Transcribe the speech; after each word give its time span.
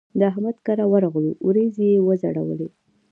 د 0.17 0.21
احمد 0.31 0.57
کره 0.65 0.85
ورغلوو؛ 0.93 1.31
وريځې 1.45 1.85
يې 1.93 1.99
وځړولې. 2.07 2.67